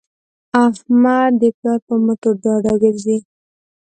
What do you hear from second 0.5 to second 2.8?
احمد د پلار په مټو ډاډه